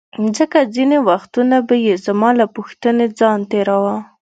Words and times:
ځکه 0.37 0.59
ځیني 0.73 0.99
وختونه 1.07 1.57
به 1.67 1.75
یې 1.85 1.95
زما 2.05 2.29
له 2.39 2.45
پوښتنې 2.55 3.05
ځان 3.19 3.39
تیراوه. 3.51 3.95